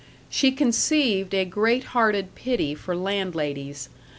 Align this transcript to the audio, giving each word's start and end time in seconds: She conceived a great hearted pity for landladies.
She 0.31 0.49
conceived 0.51 1.31
a 1.35 1.45
great 1.45 1.83
hearted 1.93 2.33
pity 2.33 2.73
for 2.73 2.95
landladies. 2.95 3.87